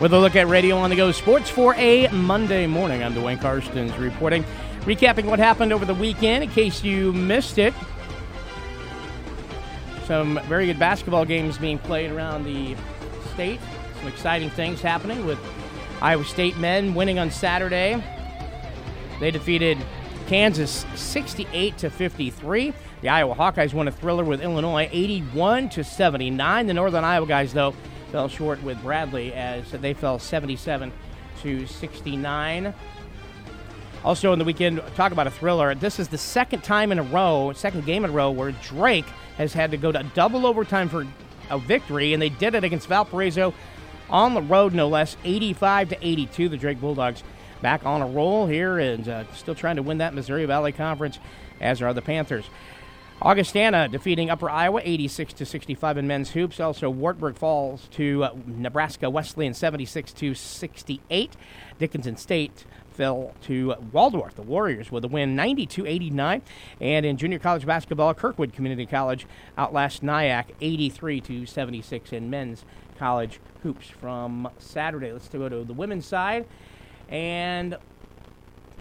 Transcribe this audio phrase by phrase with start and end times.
[0.00, 3.02] with a look at Radio on the Go Sports for a Monday morning.
[3.02, 4.44] I'm Dwayne Karstens reporting,
[4.82, 7.74] recapping what happened over the weekend in case you missed it.
[10.06, 12.76] Some very good basketball games being played around the
[13.34, 13.60] state.
[13.98, 15.38] Some exciting things happening with
[16.00, 18.02] Iowa State men winning on Saturday.
[19.18, 19.78] They defeated
[20.28, 22.72] Kansas 68 to 53.
[23.00, 26.66] The Iowa Hawkeyes won a thriller with Illinois 81 to 79.
[26.68, 27.74] The Northern Iowa guys, though,
[28.10, 30.92] fell short with Bradley as they fell 77
[31.42, 32.74] to 69.
[34.04, 35.74] Also in the weekend, talk about a thriller.
[35.74, 39.06] This is the second time in a row, second game in a row, where Drake
[39.36, 41.06] has had to go to double overtime for
[41.50, 43.52] a victory, and they did it against Valparaiso
[44.10, 46.48] on the road, no less, 85 to 82.
[46.48, 47.22] The Drake Bulldogs
[47.60, 51.18] back on a roll here and uh, still trying to win that Missouri Valley Conference,
[51.60, 52.44] as are the Panthers.
[53.20, 56.60] Augustana defeating Upper Iowa 86 to 65 in men's hoops.
[56.60, 61.36] Also, Wartburg falls to uh, Nebraska Wesleyan 76 to 68.
[61.80, 66.42] Dickinson State fell to Waldorf, the Warriors, with a win 92 89.
[66.80, 72.64] And in junior college basketball, Kirkwood Community College outlast Nyack 83 to 76 in men's
[73.00, 75.12] college hoops from Saturday.
[75.12, 76.46] Let's go to the women's side.
[77.08, 77.76] And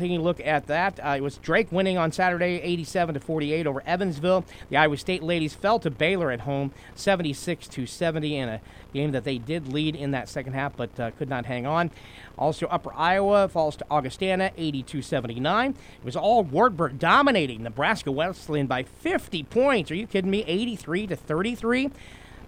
[0.00, 3.66] taking a look at that, uh, it was Drake winning on Saturday, 87 to 48
[3.66, 4.44] over Evansville.
[4.70, 8.60] The Iowa State ladies fell to Baylor at home, 76 to 70, in a
[8.92, 11.90] game that they did lead in that second half, but uh, could not hang on.
[12.38, 15.70] Also, Upper Iowa falls to Augustana, 82-79.
[15.70, 19.90] It was all Wartburg dominating Nebraska Wesleyan by 50 points.
[19.90, 20.42] Are you kidding me?
[20.46, 21.90] 83 to 33.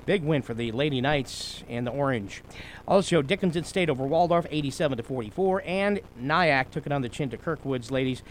[0.04, 2.42] Big win for the Lady Knights and the Orange.
[2.86, 7.30] Also, Dickinson State over Waldorf, 87 to 44, and Nyack took it on the chin
[7.30, 8.22] to Kirkwoods ladies,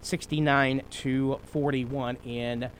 [0.00, 2.70] 69 to 41 in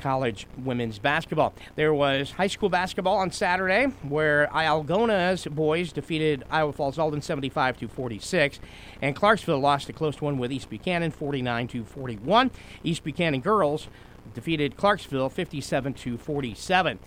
[0.00, 1.54] college women's basketball.
[1.76, 7.78] There was high school basketball on Saturday where Algona's boys defeated Iowa Falls Alden 75
[7.78, 8.60] to 46,
[9.00, 12.50] and Clarksville lost a close one with East Buchanan 49 to 41.
[12.82, 13.88] East Buchanan girls
[14.32, 16.98] defeated Clarksville 57 to 47.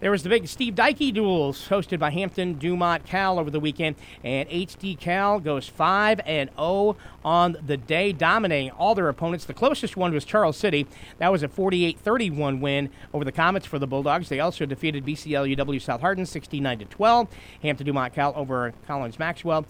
[0.00, 3.96] There was the big Steve Dykey duels hosted by Hampton Dumont Cal over the weekend,
[4.22, 9.44] and HD Cal goes 5 and 0 on the day, dominating all their opponents.
[9.44, 10.86] The closest one was Charles City.
[11.18, 14.28] That was a 48-31 win over the Comets for the Bulldogs.
[14.28, 17.28] They also defeated BCL UW South Hardin 69 to 12.
[17.62, 19.64] Hampton Dumont Cal over Collins Maxwell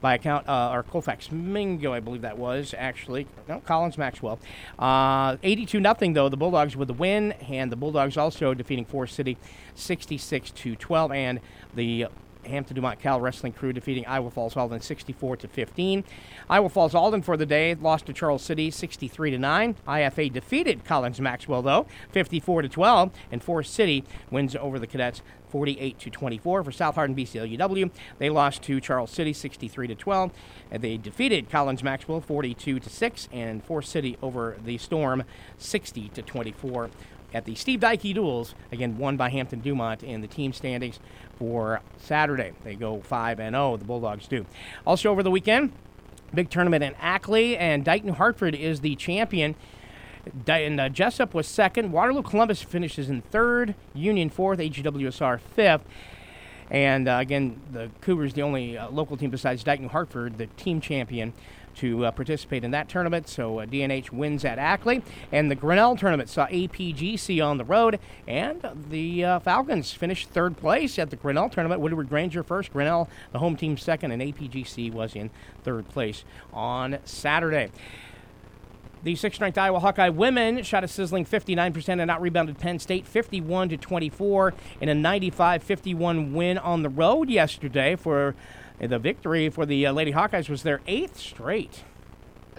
[0.00, 3.26] by account, uh, or Colfax Mingo, I believe that was actually.
[3.48, 4.38] No, Collins Maxwell.
[4.78, 6.28] Uh, 82 nothing though.
[6.28, 6.36] The
[6.76, 9.36] with the win, and the Bulldogs also defeating Forest City
[9.74, 11.40] 66 to 12, and
[11.74, 12.06] the
[12.46, 16.04] Hampton Dumont Cal Wrestling Crew defeating Iowa Falls Alden 64 to 15.
[16.48, 19.76] Iowa Falls Alden for the day lost to Charles City 63 to 9.
[19.86, 25.22] IFA defeated Collins Maxwell though 54 to 12, and Forest City wins over the Cadets
[25.48, 27.90] 48 to 24 for South Hardin BCLUW.
[28.18, 30.32] They lost to Charles City 63 to 12.
[30.70, 35.24] And they defeated Collins Maxwell 42 to 6 and Forest City over the Storm
[35.58, 36.90] 60 to 24
[37.34, 41.00] at the Steve Dykey Duels, again won by Hampton Dumont in the team standings
[41.38, 42.52] for Saturday.
[42.64, 44.46] They go 5 and 0, the Bulldogs do.
[44.86, 45.72] Also over the weekend,
[46.34, 49.54] big tournament in Ackley, and Dike New Hartford is the champion.
[50.48, 51.92] And uh, Jesup was second.
[51.92, 53.76] Waterloo Columbus finishes in third.
[53.94, 54.58] Union fourth.
[54.58, 55.84] HWSR fifth.
[56.68, 60.46] And uh, again, the Cougars, the only uh, local team besides Dike New Hartford, the
[60.48, 61.32] team champion
[61.76, 63.28] to uh, participate in that tournament.
[63.28, 65.02] So uh, DNH wins at Ackley.
[65.32, 67.98] And the Grinnell tournament saw APGC on the road.
[68.26, 71.80] And the uh, Falcons finished third place at the Grinnell tournament.
[71.80, 75.30] Woodward Granger first, Grinnell, the home team second, and APGC was in
[75.62, 77.70] third place on Saturday.
[79.06, 83.06] The sixth ranked Iowa Hawkeye women shot a sizzling 59% and out rebounded Penn State
[83.06, 88.34] 51 to 24 in a 95 51 win on the road yesterday for
[88.80, 91.82] the victory for the uh, Lady Hawkeyes was their eighth straight.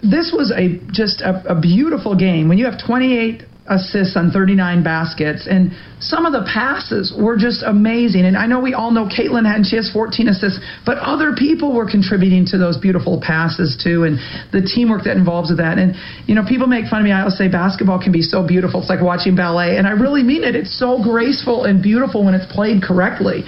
[0.02, 2.48] This was a just a, a beautiful game.
[2.48, 7.62] When you have 28 assists on 39 baskets, and some of the passes were just
[7.62, 8.24] amazing.
[8.24, 11.36] And I know we all know Caitlin had, and she has 14 assists, but other
[11.36, 14.18] people were contributing to those beautiful passes too, and
[14.52, 15.78] the teamwork that involves with that.
[15.78, 15.94] And
[16.26, 17.12] you know, people make fun of me.
[17.12, 18.80] I always say basketball can be so beautiful.
[18.80, 20.56] It's like watching ballet, and I really mean it.
[20.56, 23.44] It's so graceful and beautiful when it's played correctly.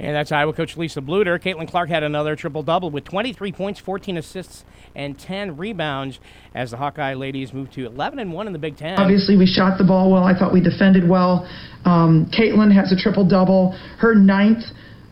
[0.00, 1.42] And that's Iowa coach Lisa Bluder.
[1.42, 4.64] Caitlin Clark had another triple double with 23 points, 14 assists,
[4.94, 6.20] and 10 rebounds
[6.54, 8.98] as the Hawkeye ladies moved to 11 and 1 in the Big Ten.
[8.98, 10.24] Obviously, we shot the ball well.
[10.24, 11.48] I thought we defended well.
[11.84, 14.64] Um, Caitlin has a triple double, her ninth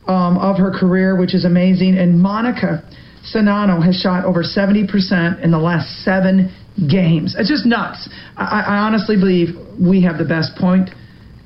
[0.07, 1.99] um, of her career, which is amazing.
[1.99, 2.85] And Monika
[3.35, 6.55] Czinano has shot over 70% in the last seven
[6.89, 7.35] games.
[7.37, 8.09] It's just nuts.
[8.37, 10.91] I, I honestly believe we have the best point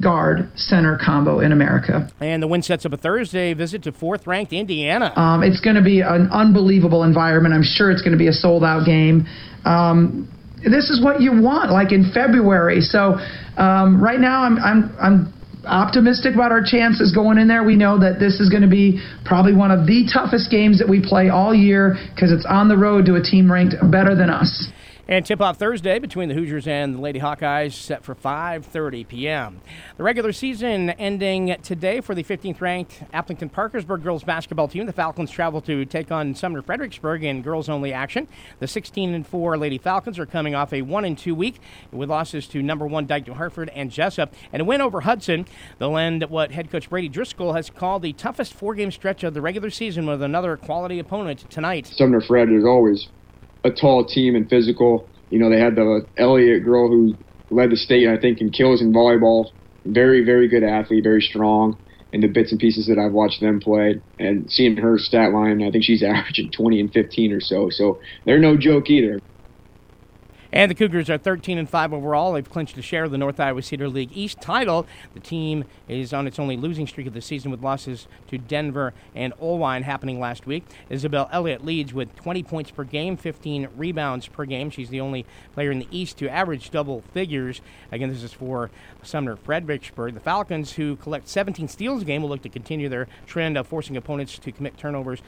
[0.01, 2.11] guard center combo in America.
[2.21, 5.13] And the win sets up a Thursday visit to fourth ranked Indiana.
[5.17, 7.55] Um, it's going to be an unbelievable environment.
[7.55, 9.27] I'm sure it's going to be a sold out game.
[9.65, 10.29] Um,
[10.63, 12.81] this is what you want, like in February.
[12.81, 13.17] So
[13.57, 15.35] um, right now, I'm I'm I'm
[15.67, 17.65] optimistic about our chances going in there.
[17.65, 20.89] We know that this is going to be probably one of the toughest games that
[20.89, 24.31] we play all year because it's on the road to a team ranked better than
[24.31, 24.69] us.
[25.11, 29.61] And tip-off Thursday between the Hoosiers and the Lady Hawkeyes set for 5:30 p.m.
[29.97, 34.87] The regular season ending today for the 15th-ranked Aplington Parkersburg girls basketball team.
[34.87, 38.29] The Falcons travel to take on Sumner Fredericksburg in girls-only action.
[38.61, 41.61] The 16 and 4 Lady Falcons are coming off a 1 and 2 week
[41.91, 45.45] with losses to number one Dike New Hartford and Jesup, and a win over Hudson.
[45.81, 49.41] They'll end what head coach Brady Driscoll has called the toughest four-game stretch of the
[49.41, 51.89] regular season with another quality opponent tonight.
[51.89, 53.09] Sumner Fred is always
[53.65, 55.11] a tall team and physical.
[55.31, 57.15] You know, they had the Elliott girl who
[57.51, 59.51] led the state, I think, in kills in volleyball.
[59.85, 61.79] Very, very good athlete, very strong.
[62.13, 65.63] In the bits and pieces that I've watched them play, and seeing her stat line,
[65.63, 67.69] I think she's averaging 20 and 15 or so.
[67.71, 69.21] So they're no joke either.
[70.53, 72.33] And the Cougars are 13 and 5 overall.
[72.33, 74.85] They've clinched a share of the North Iowa Cedar League East title.
[75.15, 78.93] The team is on its only losing streak of the season with losses to Denver
[79.15, 80.65] and Oelwein happening last week.
[80.89, 84.71] Isabel Elliott leads with 20 points per game, 15 rebounds per game.
[84.71, 85.25] She's the only
[85.55, 87.61] player in the East to average double figures.
[87.93, 88.71] Again, this is for
[89.05, 90.15] Sumner Fredericksburg.
[90.15, 93.69] The Falcons, who collect 17 steals a game, will look to continue their trend of
[93.69, 95.23] forcing opponents to commit turnovers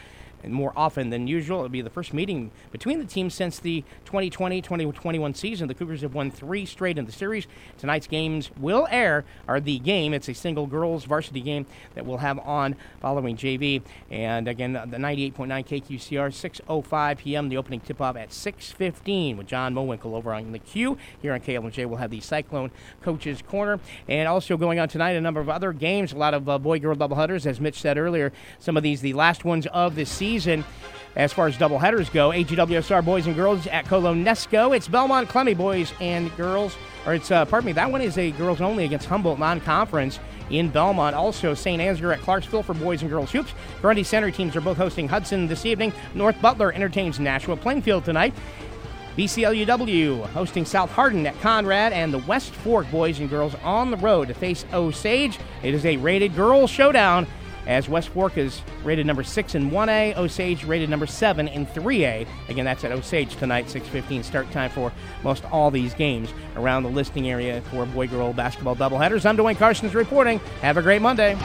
[0.51, 1.59] more often than usual.
[1.59, 5.69] It'll be the first meeting between the teams since the 2020-2021 season.
[5.69, 7.47] The Cougars have won three straight in the series.
[7.79, 10.15] Tonight's games will air are the game.
[10.15, 13.83] It's a single girls varsity game that we'll have on following JV.
[14.11, 17.49] And again, the 98.9 KQCR, 6:05 p.m.
[17.49, 21.87] The opening tip-off at 6:15 with John Mowinkle over on the queue here on KLJ.
[21.87, 22.71] We'll have the Cyclone
[23.03, 23.79] Coaches Corner,
[24.09, 26.13] and also going on tonight a number of other games.
[26.13, 28.33] A lot of uh, boy-girl doubleheaders, as Mitch said earlier.
[28.59, 30.65] Some of these the last ones of the season season.
[31.15, 34.75] As far as doubleheaders go, AGWSR boys and girls at Colo-Nesco.
[34.75, 36.75] It's Belmond Klemme boys and girls,
[37.05, 40.73] or it's uh, pardon me, that one is a girls only against Humboldt non-conference in
[40.73, 41.13] Belmond.
[41.13, 41.83] Also, St.
[41.83, 43.53] Ansgar at Clarksville for boys and girls hoops.
[43.83, 45.93] Grundy Center teams are both hosting Hudson this evening.
[46.15, 48.33] North Butler entertains Nashua Plainfield tonight.
[49.19, 53.99] BCLUW hosting South Hardin at Conrad, and the West Fork boys and girls on the
[53.99, 55.39] road to face Osage.
[55.63, 57.27] It is a rated girls showdown
[57.67, 62.27] as West Fork is rated number 6 in 1A, Osage rated number 7 in 3A.
[62.49, 64.93] Again, that's at Osage tonight, 6.15 start time for
[65.23, 69.27] most all these games around the listing area for boy-girl basketball doubleheaders.
[69.27, 70.39] I'm Dwayne Carsons reporting.
[70.61, 71.37] Have a great Monday.